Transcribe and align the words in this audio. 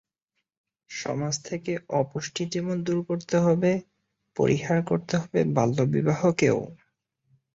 সমাজ 0.89 1.33
থেকে 1.43 1.71
অপুষ্টি 1.93 2.43
যেমন 2.45 2.75
দূর 2.83 2.99
করতে 3.03 3.35
হবে, 3.37 3.71
পরিহার 4.37 4.79
করতে 4.85 5.13
হবে 5.17 5.39
বাল্যবিবাহকেও। 5.55 6.59